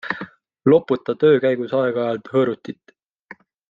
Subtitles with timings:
[0.71, 2.99] Loputa töö käigus aeg-ajalt hõõrutit.